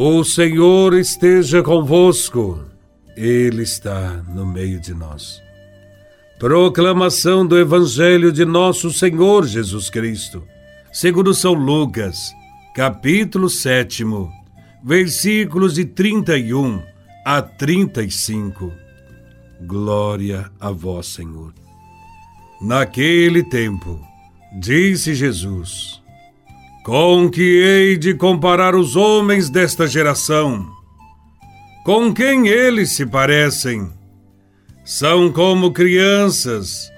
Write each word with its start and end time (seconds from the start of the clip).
O 0.00 0.22
Senhor 0.22 0.94
esteja 0.94 1.60
convosco, 1.60 2.64
Ele 3.16 3.64
está 3.64 4.22
no 4.32 4.46
meio 4.46 4.78
de 4.78 4.94
nós. 4.94 5.42
Proclamação 6.38 7.44
do 7.44 7.58
Evangelho 7.58 8.30
de 8.30 8.44
Nosso 8.44 8.92
Senhor 8.92 9.44
Jesus 9.44 9.90
Cristo, 9.90 10.44
segundo 10.92 11.34
São 11.34 11.52
Lucas, 11.52 12.30
capítulo 12.76 13.50
7, 13.50 14.04
versículos 14.84 15.74
de 15.74 15.84
31 15.84 16.80
a 17.24 17.42
35. 17.42 18.72
Glória 19.62 20.48
a 20.60 20.70
Vós, 20.70 21.08
Senhor. 21.08 21.52
Naquele 22.62 23.42
tempo, 23.42 24.00
disse 24.60 25.12
Jesus: 25.12 25.97
com 26.88 27.28
que 27.28 27.42
hei 27.42 27.98
de 27.98 28.14
comparar 28.14 28.74
os 28.74 28.96
homens 28.96 29.50
desta 29.50 29.86
geração? 29.86 30.66
Com 31.84 32.14
quem 32.14 32.48
eles 32.48 32.92
se 32.92 33.04
parecem? 33.04 33.92
São 34.86 35.30
como 35.30 35.70
crianças 35.70 36.90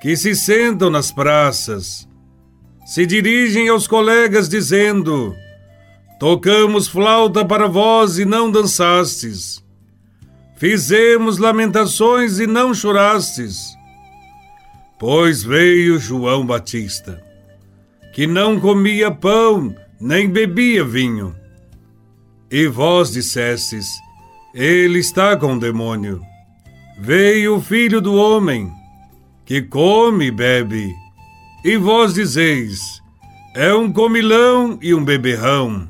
que 0.00 0.16
se 0.16 0.32
sentam 0.36 0.90
nas 0.90 1.10
praças, 1.10 2.08
se 2.86 3.04
dirigem 3.04 3.68
aos 3.68 3.88
colegas 3.88 4.48
dizendo: 4.48 5.34
Tocamos 6.20 6.86
flauta 6.86 7.44
para 7.44 7.66
vós 7.66 8.20
e 8.20 8.24
não 8.24 8.48
dançastes. 8.48 9.60
Fizemos 10.54 11.38
lamentações 11.38 12.38
e 12.38 12.46
não 12.46 12.72
chorastes. 12.72 13.76
Pois 15.00 15.42
veio 15.42 15.98
João 15.98 16.46
Batista 16.46 17.25
que 18.16 18.26
não 18.26 18.58
comia 18.58 19.10
pão, 19.10 19.76
nem 20.00 20.26
bebia 20.26 20.82
vinho. 20.82 21.36
E 22.50 22.66
vós 22.66 23.12
dissestes: 23.12 23.86
Ele 24.54 25.00
está 25.00 25.36
com 25.36 25.52
o 25.52 25.60
demônio. 25.60 26.22
Veio 26.98 27.56
o 27.56 27.60
filho 27.60 28.00
do 28.00 28.14
homem, 28.14 28.72
que 29.44 29.60
come 29.60 30.28
e 30.28 30.30
bebe. 30.30 30.94
E 31.62 31.76
vós 31.76 32.14
dizeis: 32.14 32.80
É 33.54 33.74
um 33.74 33.92
comilão 33.92 34.78
e 34.80 34.94
um 34.94 35.04
beberrão, 35.04 35.86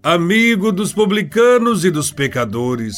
amigo 0.00 0.70
dos 0.70 0.92
publicanos 0.92 1.84
e 1.84 1.90
dos 1.90 2.12
pecadores. 2.12 2.94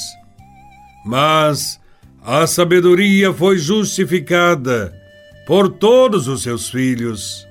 Mas 1.02 1.80
a 2.22 2.46
sabedoria 2.46 3.32
foi 3.32 3.56
justificada 3.56 4.94
por 5.46 5.70
todos 5.70 6.28
os 6.28 6.42
seus 6.42 6.68
filhos. 6.68 7.45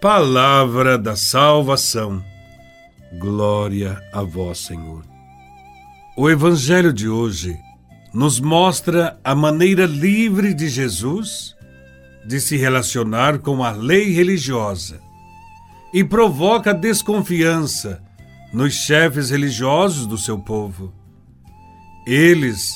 Palavra 0.00 0.98
da 0.98 1.16
salvação. 1.16 2.22
Glória 3.18 3.98
a 4.12 4.22
vós, 4.22 4.58
Senhor. 4.58 5.02
O 6.14 6.28
Evangelho 6.28 6.92
de 6.92 7.08
hoje 7.08 7.56
nos 8.12 8.38
mostra 8.38 9.18
a 9.24 9.34
maneira 9.34 9.86
livre 9.86 10.52
de 10.52 10.68
Jesus 10.68 11.56
de 12.26 12.38
se 12.42 12.58
relacionar 12.58 13.38
com 13.38 13.64
a 13.64 13.70
lei 13.70 14.12
religiosa 14.12 15.00
e 15.94 16.04
provoca 16.04 16.74
desconfiança 16.74 18.02
nos 18.52 18.74
chefes 18.74 19.30
religiosos 19.30 20.06
do 20.06 20.18
seu 20.18 20.38
povo. 20.38 20.92
Eles 22.06 22.70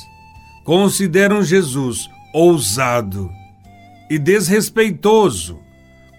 consideram 0.64 1.42
Jesus 1.42 2.08
ousado 2.32 3.30
e 4.08 4.18
desrespeitoso 4.18 5.60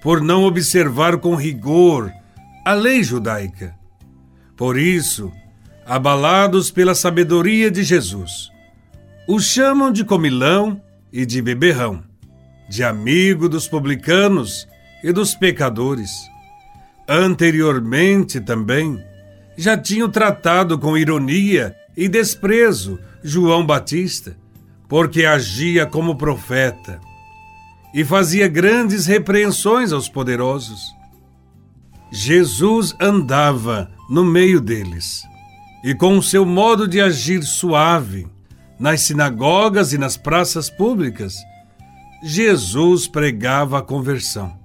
por 0.01 0.19
não 0.19 0.43
observar 0.43 1.17
com 1.17 1.35
rigor 1.35 2.11
a 2.65 2.73
lei 2.73 3.03
judaica. 3.03 3.75
Por 4.57 4.77
isso, 4.77 5.31
abalados 5.85 6.71
pela 6.71 6.95
sabedoria 6.95 7.69
de 7.69 7.83
Jesus, 7.83 8.49
o 9.27 9.39
chamam 9.39 9.91
de 9.91 10.03
comilão 10.03 10.81
e 11.13 11.25
de 11.25 11.41
beberrão, 11.41 12.03
de 12.67 12.83
amigo 12.83 13.47
dos 13.47 13.67
publicanos 13.67 14.67
e 15.03 15.11
dos 15.11 15.35
pecadores. 15.35 16.11
Anteriormente 17.07 18.39
também, 18.41 19.03
já 19.55 19.77
tinham 19.77 20.09
tratado 20.09 20.79
com 20.79 20.97
ironia 20.97 21.75
e 21.95 22.07
desprezo 22.07 22.99
João 23.23 23.65
Batista, 23.65 24.35
porque 24.87 25.25
agia 25.25 25.85
como 25.85 26.15
profeta 26.15 26.99
e 27.93 28.05
fazia 28.05 28.47
grandes 28.47 29.05
repreensões 29.05 29.91
aos 29.91 30.07
poderosos. 30.07 30.95
Jesus 32.11 32.95
andava 32.99 33.91
no 34.09 34.23
meio 34.25 34.59
deles 34.59 35.23
e, 35.83 35.93
com 35.95 36.17
o 36.17 36.23
seu 36.23 36.45
modo 36.45 36.87
de 36.87 37.01
agir 37.01 37.43
suave, 37.43 38.27
nas 38.79 39.01
sinagogas 39.01 39.93
e 39.93 39.97
nas 39.97 40.17
praças 40.17 40.69
públicas, 40.69 41.35
Jesus 42.23 43.07
pregava 43.07 43.79
a 43.79 43.81
conversão, 43.81 44.57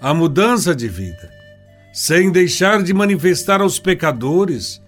a 0.00 0.14
mudança 0.14 0.74
de 0.74 0.88
vida, 0.88 1.30
sem 1.92 2.30
deixar 2.30 2.82
de 2.82 2.92
manifestar 2.92 3.60
aos 3.60 3.78
pecadores 3.78 4.80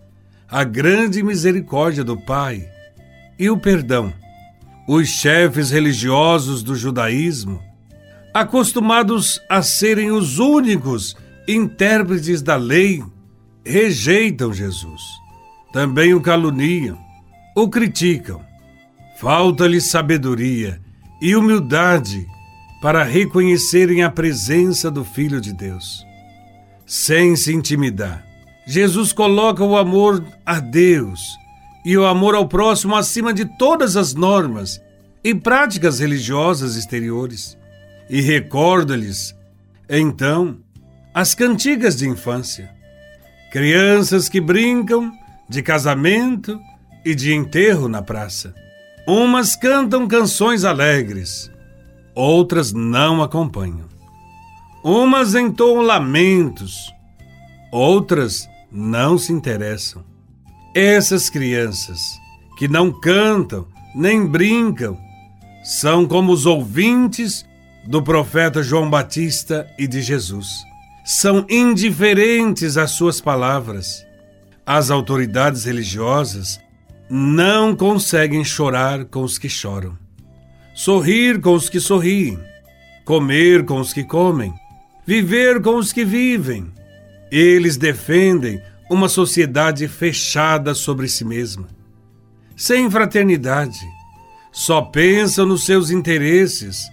a 0.51 0.65
grande 0.65 1.23
misericórdia 1.23 2.03
do 2.03 2.17
Pai 2.17 2.69
e 3.39 3.51
o 3.51 3.59
perdão 3.59 4.13
os 4.89 5.07
chefes 5.07 5.71
religiosos 5.71 6.63
do 6.63 6.75
judaísmo, 6.75 7.63
acostumados 8.33 9.39
a 9.47 9.61
serem 9.61 10.11
os 10.11 10.39
únicos 10.39 11.15
intérpretes 11.47 12.41
da 12.41 12.57
lei, 12.57 13.05
rejeitam 13.63 14.51
Jesus. 14.51 15.03
Também 15.75 16.15
o 16.15 16.23
caluniam, 16.23 16.99
o 17.55 17.69
criticam. 17.69 18.41
Falta-lhes 19.19 19.91
sabedoria 19.91 20.81
e 21.21 21.37
humildade 21.37 22.27
para 22.81 23.05
reconhecerem 23.05 24.03
a 24.03 24.11
presença 24.11 24.91
do 24.91 25.05
Filho 25.05 25.39
de 25.39 25.53
Deus. 25.53 26.03
Sem 26.87 27.37
se 27.37 27.53
intimidar, 27.53 28.25
Jesus 28.67 29.13
coloca 29.13 29.63
o 29.63 29.77
amor 29.77 30.25
a 30.47 30.61
Deus 30.61 31.37
e 31.89 31.97
o 31.97 32.05
amor 32.05 32.35
ao 32.35 32.47
próximo 32.47 32.95
acima 32.95 33.33
de 33.33 33.47
todas 33.57 33.97
as 33.97 34.13
normas 34.13 34.79
e 35.25 35.35
práticas 35.35 36.01
religiosas 36.01 36.77
exteriores. 36.77 37.57
E 38.11 38.21
recorda-lhes, 38.21 39.35
então, 39.89 40.59
as 41.15 41.35
cantigas 41.35 41.97
de 41.97 42.07
infância. 42.07 42.71
Crianças 43.51 44.29
que 44.29 44.39
brincam 44.39 45.11
de 45.49 45.63
casamento 45.63 46.61
e 47.07 47.15
de 47.15 47.33
enterro 47.33 47.89
na 47.89 48.03
praça. 48.03 48.55
Umas 49.07 49.57
cantam 49.57 50.07
canções 50.07 50.67
alegres, 50.67 51.51
outras 52.15 52.71
não 52.71 53.23
acompanham. 53.23 53.89
Umas 54.85 55.35
entoam 55.35 55.81
lamentos, 55.81 56.93
outras 57.73 58.47
não 58.71 59.17
se 59.17 59.33
interessam. 59.33 60.08
Essas 60.81 61.29
crianças 61.29 62.21
que 62.57 62.69
não 62.69 62.93
cantam 62.93 63.67
nem 63.97 64.25
brincam 64.25 64.97
são 65.65 66.07
como 66.07 66.31
os 66.31 66.47
ouvintes 66.47 67.45
do 67.85 68.01
profeta 68.01 68.63
João 68.63 68.89
Batista 68.89 69.69
e 69.77 69.89
de 69.89 70.01
Jesus. 70.01 70.47
São 71.05 71.45
indiferentes 71.51 72.77
às 72.77 72.93
suas 72.93 73.21
palavras. 73.21 74.07
As 74.65 74.89
autoridades 74.89 75.65
religiosas 75.65 76.61
não 77.11 77.75
conseguem 77.75 78.45
chorar 78.45 79.05
com 79.07 79.25
os 79.25 79.37
que 79.37 79.49
choram, 79.49 79.99
sorrir 80.77 81.41
com 81.41 81.55
os 81.55 81.69
que 81.69 81.81
sorriem, 81.81 82.39
comer 83.05 83.65
com 83.65 83.81
os 83.81 83.93
que 83.93 84.05
comem, 84.05 84.55
viver 85.05 85.61
com 85.61 85.75
os 85.75 85.93
que 85.93 86.05
vivem. 86.05 86.73
Eles 87.33 87.77
defendem 87.77 88.63
uma 88.91 89.09
sociedade 89.09 89.87
fechada 89.87 90.75
sobre 90.75 91.09
si 91.09 91.25
mesma, 91.25 91.67
sem 92.57 92.91
fraternidade, 92.91 93.87
só 94.51 94.83
pensam 94.83 95.47
nos 95.47 95.65
seus 95.65 95.91
interesses 95.91 96.89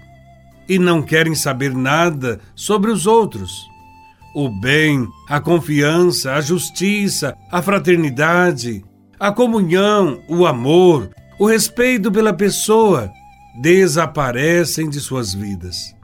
e 0.67 0.77
não 0.77 1.01
querem 1.01 1.33
saber 1.33 1.73
nada 1.73 2.39
sobre 2.53 2.91
os 2.91 3.07
outros. 3.07 3.65
O 4.35 4.49
bem, 4.49 5.07
a 5.29 5.39
confiança, 5.39 6.33
a 6.33 6.41
justiça, 6.41 7.35
a 7.51 7.61
fraternidade, 7.61 8.83
a 9.19 9.31
comunhão, 9.31 10.21
o 10.27 10.45
amor, 10.45 11.09
o 11.39 11.47
respeito 11.47 12.11
pela 12.11 12.33
pessoa 12.33 13.11
desaparecem 13.61 14.89
de 14.89 14.99
suas 14.99 15.33
vidas. 15.33 15.95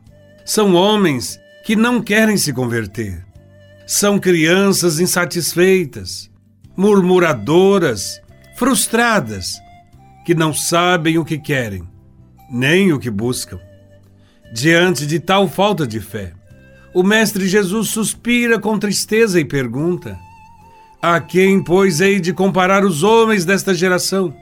São 0.46 0.74
homens 0.74 1.38
que 1.66 1.76
não 1.76 2.02
querem 2.02 2.38
se 2.38 2.54
converter 2.54 3.26
são 3.92 4.18
crianças 4.18 5.02
insatisfeitas, 5.02 6.32
murmuradoras, 6.78 8.22
frustradas, 8.56 9.60
que 10.26 10.34
não 10.34 10.54
sabem 10.54 11.18
o 11.18 11.26
que 11.26 11.38
querem, 11.38 11.84
nem 12.50 12.94
o 12.94 13.00
que 13.00 13.10
buscam. 13.10 13.60
Diante 14.54 15.06
de 15.06 15.20
tal 15.20 15.46
falta 15.50 15.86
de 15.86 16.00
fé, 16.00 16.32
o 16.94 17.04
Mestre 17.04 17.50
Jesus 17.50 17.90
suspira 17.90 18.58
com 18.58 18.80
tristeza 18.80 19.42
e 19.42 19.44
pergunta: 19.44 20.18
A 21.02 21.20
quem, 21.20 21.62
pois, 21.62 22.00
hei 22.00 22.22
de 22.22 22.32
comparar 22.32 22.86
os 22.86 23.04
homens 23.04 23.44
desta 23.44 23.74
geração? 23.74 24.34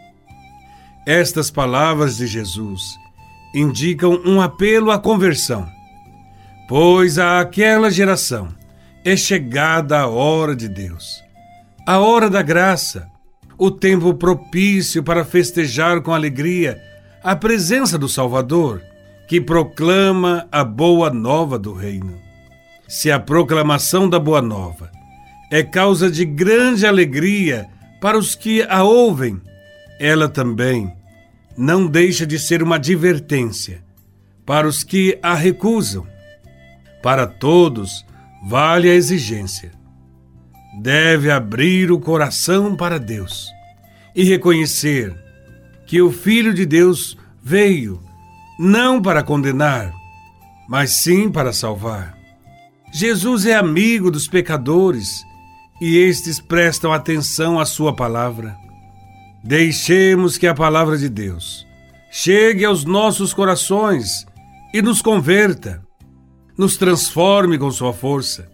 Estas 1.07 1.50
palavras 1.50 2.18
de 2.18 2.28
Jesus 2.28 3.00
indicam 3.56 4.22
um 4.24 4.40
apelo 4.40 4.92
à 4.92 5.00
conversão, 5.00 5.68
pois 6.68 7.18
àquela 7.18 7.90
geração 7.90 8.59
é 9.04 9.16
chegada 9.16 10.00
a 10.00 10.07
hora 10.07 10.56
de 10.56 10.68
Deus, 10.68 11.24
a 11.86 12.00
hora 12.00 12.30
da 12.30 12.42
graça, 12.42 13.07
o 13.57 13.72
tempo 13.72 14.13
propício 14.13 15.04
para 15.04 15.25
festejar 15.25 16.01
com 16.01 16.13
alegria 16.13 16.81
a 17.24 17.36
presença 17.36 17.98
do 17.98 18.07
Salvador, 18.07 18.81
que 19.28 19.42
proclama 19.42 20.48
a 20.51 20.63
boa 20.63 21.10
nova 21.10 21.60
do 21.60 21.74
Reino. 21.74 22.18
Se 22.88 23.12
a 23.12 23.19
proclamação 23.19 24.10
da 24.10 24.18
boa 24.18 24.42
nova 24.42 24.90
é 25.52 25.62
causa 25.62 26.10
de 26.10 26.25
grande 26.25 26.86
alegria 26.86 27.68
para 28.02 28.18
os 28.18 28.36
que 28.36 28.63
a 28.63 28.84
ouvem, 28.84 29.40
ela 30.00 30.30
também 30.30 30.92
não 31.57 31.86
deixa 31.86 32.25
de 32.25 32.40
ser 32.40 32.63
uma 32.63 32.75
advertência 32.75 33.84
para 34.45 34.68
os 34.68 34.84
que 34.84 35.19
a 35.22 35.36
recusam. 35.36 36.07
Para 37.04 37.28
todos, 37.28 38.06
vale 38.48 38.90
a 38.90 38.94
exigência. 38.94 39.72
Deve 40.82 41.32
abrir 41.32 41.92
o 41.92 42.00
coração 42.00 42.76
para 42.76 43.00
Deus 43.00 43.50
e 44.16 44.24
reconhecer 44.24 45.16
que 45.86 46.02
o 46.02 46.12
Filho 46.12 46.54
de 46.54 46.66
Deus 46.66 47.18
veio 47.42 48.00
não 48.60 49.02
para 49.02 49.24
condenar, 49.24 49.94
mas 50.68 51.02
sim 51.02 51.32
para 51.32 51.52
salvar. 51.52 52.18
Jesus 52.94 53.46
é 53.46 53.56
amigo 53.56 54.12
dos 54.12 54.28
pecadores 54.28 55.24
e 55.82 55.98
estes 55.98 56.40
prestam 56.40 56.92
atenção 56.92 57.60
à 57.60 57.66
Sua 57.66 57.96
palavra. 57.96 58.56
Deixemos 59.44 60.38
que 60.38 60.48
a 60.48 60.54
palavra 60.54 60.98
de 60.98 61.08
Deus 61.08 61.66
chegue 62.12 62.66
aos 62.66 62.84
nossos 62.84 63.34
corações 63.34 64.26
e 64.74 64.82
nos 64.82 65.02
converta, 65.02 65.82
nos 66.60 66.76
transforme 66.76 67.58
com 67.58 67.72
Sua 67.72 67.94
força. 67.94 68.52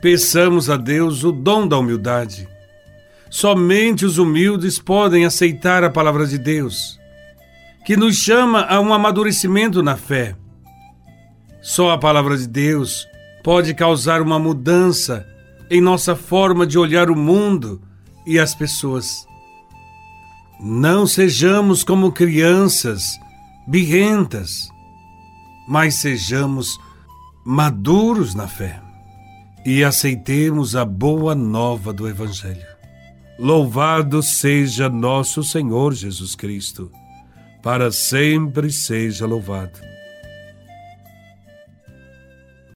Peçamos 0.00 0.70
a 0.70 0.78
Deus 0.78 1.24
o 1.24 1.30
dom 1.30 1.68
da 1.68 1.76
humildade. 1.76 2.48
Somente 3.28 4.06
os 4.06 4.16
humildes 4.16 4.78
podem 4.78 5.26
aceitar 5.26 5.84
a 5.84 5.90
palavra 5.90 6.26
de 6.26 6.38
Deus, 6.38 6.98
que 7.84 7.98
nos 7.98 8.16
chama 8.16 8.62
a 8.62 8.80
um 8.80 8.94
amadurecimento 8.94 9.82
na 9.82 9.94
fé. 9.94 10.34
Só 11.60 11.90
a 11.90 11.98
palavra 11.98 12.34
de 12.34 12.48
Deus 12.48 13.06
pode 13.44 13.74
causar 13.74 14.22
uma 14.22 14.38
mudança 14.38 15.26
em 15.70 15.82
nossa 15.82 16.16
forma 16.16 16.66
de 16.66 16.78
olhar 16.78 17.10
o 17.10 17.14
mundo 17.14 17.82
e 18.26 18.38
as 18.38 18.54
pessoas. 18.54 19.26
Não 20.58 21.06
sejamos 21.06 21.84
como 21.84 22.10
crianças 22.10 23.20
birrentas, 23.66 24.70
mas 25.68 25.96
sejamos 25.96 26.87
maduros 27.50 28.34
na 28.34 28.46
fé 28.46 28.78
e 29.64 29.82
aceitemos 29.82 30.76
a 30.76 30.84
boa 30.84 31.34
nova 31.34 31.94
do 31.94 32.06
Evangelho. 32.06 32.66
Louvado 33.38 34.22
seja 34.22 34.90
nosso 34.90 35.42
Senhor 35.42 35.94
Jesus 35.94 36.34
Cristo, 36.34 36.92
para 37.62 37.90
sempre 37.90 38.70
seja 38.70 39.24
louvado. 39.24 39.87